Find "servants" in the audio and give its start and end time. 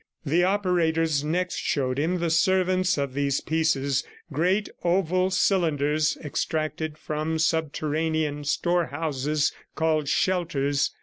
2.31-2.97